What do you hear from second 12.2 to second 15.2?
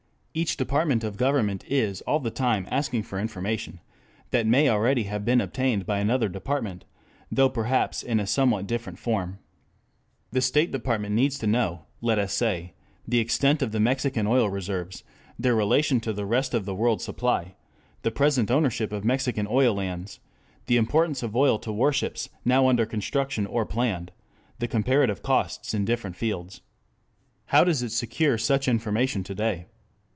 say, the extent of the Mexican oil reserves,